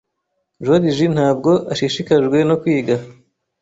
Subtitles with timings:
[0.65, 2.95] Joriji ntabwo ashishikajwe no kwiga.